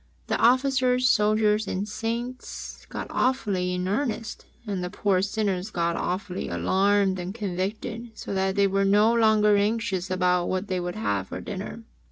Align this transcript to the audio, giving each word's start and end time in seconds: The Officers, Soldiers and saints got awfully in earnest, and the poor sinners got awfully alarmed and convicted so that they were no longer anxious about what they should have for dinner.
The 0.25 0.37
Officers, 0.39 1.07
Soldiers 1.07 1.67
and 1.67 1.87
saints 1.87 2.87
got 2.89 3.05
awfully 3.11 3.71
in 3.75 3.87
earnest, 3.87 4.47
and 4.65 4.83
the 4.83 4.89
poor 4.89 5.21
sinners 5.21 5.69
got 5.69 5.95
awfully 5.95 6.49
alarmed 6.49 7.19
and 7.19 7.35
convicted 7.35 8.09
so 8.17 8.33
that 8.33 8.55
they 8.55 8.65
were 8.65 8.83
no 8.83 9.13
longer 9.13 9.55
anxious 9.57 10.09
about 10.09 10.47
what 10.47 10.69
they 10.69 10.79
should 10.79 10.95
have 10.95 11.27
for 11.27 11.39
dinner. 11.39 11.83